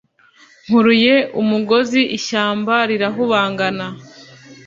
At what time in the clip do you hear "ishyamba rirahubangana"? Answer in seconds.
2.17-3.85